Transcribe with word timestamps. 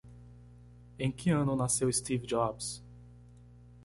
Em 0.97 1.11
que 1.11 1.29
ano 1.29 1.55
nasceu 1.55 1.93
Steve 1.93 2.25
Jobs? 2.25 2.83